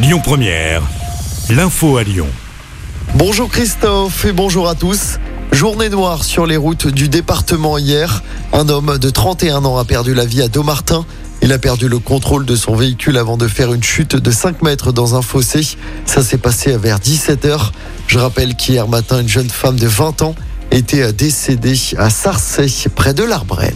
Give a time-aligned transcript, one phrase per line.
[0.00, 0.82] Lyon Première,
[1.50, 2.28] l'info à Lyon.
[3.16, 5.18] Bonjour Christophe et bonjour à tous.
[5.50, 8.22] Journée noire sur les routes du département hier.
[8.52, 11.04] Un homme de 31 ans a perdu la vie à Domartin.
[11.42, 14.62] Il a perdu le contrôle de son véhicule avant de faire une chute de 5
[14.62, 15.66] mètres dans un fossé.
[16.06, 17.58] Ça s'est passé vers 17h.
[18.06, 20.36] Je rappelle qu'hier matin, une jeune femme de 20 ans
[20.70, 23.74] était décédée à Sarcey, près de l'Arbrel.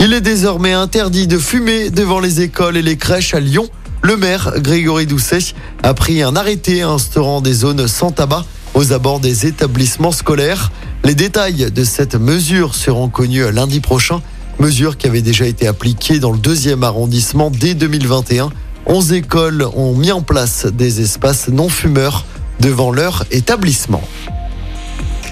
[0.00, 3.70] Il est désormais interdit de fumer devant les écoles et les crèches à Lyon.
[4.02, 8.44] Le maire, Grégory Doucet, a pris un arrêté instaurant des zones sans tabac
[8.74, 10.70] aux abords des établissements scolaires.
[11.04, 14.20] Les détails de cette mesure seront connus lundi prochain.
[14.60, 18.50] Mesure qui avait déjà été appliquée dans le deuxième arrondissement dès 2021.
[18.86, 22.24] 11 écoles ont mis en place des espaces non fumeurs
[22.60, 24.02] devant leur établissement.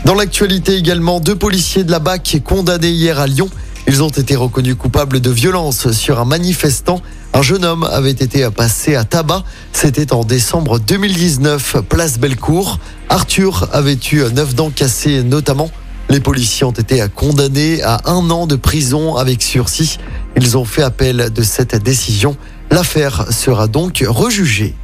[0.05, 3.49] Dans l'actualité également, deux policiers de la BAC condamnés hier à Lyon.
[3.89, 7.01] Ils ont été reconnus coupables de violence sur un manifestant.
[7.33, 9.45] Un jeune homme avait été passé à tabac.
[9.73, 12.81] C'était en décembre 2019, place Bellecour.
[13.09, 15.71] Arthur avait eu neuf dents cassées notamment.
[16.09, 19.99] Les policiers ont été condamnés à un an de prison avec sursis.
[20.37, 22.37] Ils ont fait appel de cette décision.
[22.73, 24.75] L'affaire sera donc rejugée.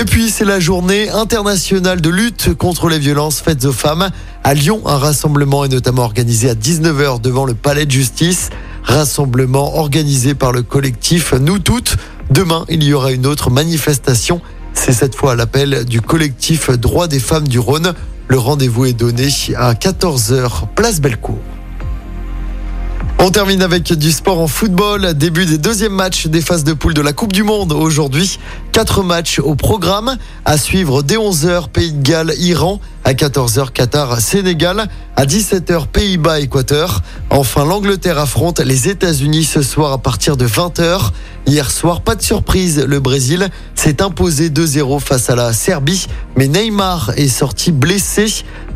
[0.00, 4.08] Et puis, c'est la journée internationale de lutte contre les violences faites aux femmes.
[4.42, 8.48] À Lyon, un rassemblement est notamment organisé à 19h devant le palais de justice.
[8.82, 11.98] Rassemblement organisé par le collectif Nous Toutes.
[12.30, 14.40] Demain, il y aura une autre manifestation.
[14.72, 17.92] C'est cette fois l'appel du collectif Droits des femmes du Rhône.
[18.28, 21.36] Le rendez-vous est donné à 14h, place Bellecour.
[23.22, 25.12] On termine avec du sport en football.
[25.12, 28.38] Début des deuxièmes matchs des phases de poule de la Coupe du Monde aujourd'hui.
[28.72, 30.16] Quatre matchs au programme.
[30.46, 32.80] À suivre dès 11h, Pays de Galles, Iran.
[33.04, 34.88] À 14h, Qatar, Sénégal.
[35.16, 37.02] À 17h, Pays-Bas, Équateur.
[37.28, 41.10] Enfin, l'Angleterre affronte les États-Unis ce soir à partir de 20h.
[41.46, 46.48] Hier soir, pas de surprise, le Brésil s'est imposé 2-0 face à la Serbie, mais
[46.48, 48.26] Neymar est sorti blessé.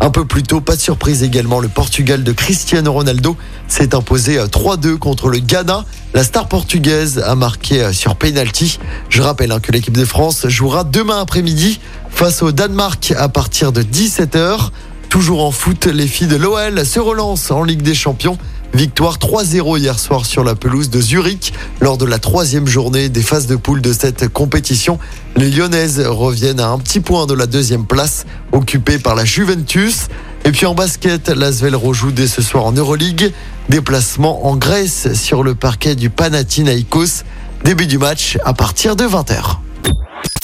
[0.00, 3.36] Un peu plus tôt, pas de surprise également, le Portugal de Cristiano Ronaldo
[3.68, 5.84] s'est imposé 3-2 contre le Ghana.
[6.12, 8.78] La star portugaise a marqué sur penalty.
[9.08, 11.80] Je rappelle hein, que l'équipe de France jouera demain après-midi
[12.10, 14.70] face au Danemark à partir de 17h.
[15.08, 18.38] Toujours en foot, les filles de l'OL se relancent en Ligue des Champions.
[18.74, 23.22] Victoire 3-0 hier soir sur la pelouse de Zurich lors de la troisième journée des
[23.22, 24.98] phases de poule de cette compétition.
[25.36, 30.08] Les Lyonnaises reviennent à un petit point de la deuxième place occupée par la Juventus.
[30.44, 33.32] Et puis en basket, l'Asvel rejoue dès ce soir en Euroleague.
[33.70, 37.24] Déplacement en Grèce sur le parquet du Panathinaikos.
[37.64, 39.56] Début du match à partir de 20h.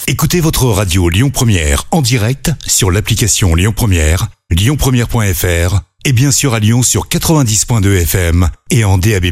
[0.07, 6.55] Écoutez votre radio Lyon Première en direct sur l'application Lyon Première, lyonpremière.fr et bien sûr
[6.55, 9.27] à Lyon sur 90.2 FM et en DAB+.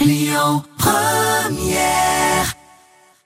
[0.00, 2.03] Lyon Première